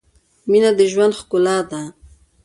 [0.51, 1.81] •مینه د ژوند ښکلا ده.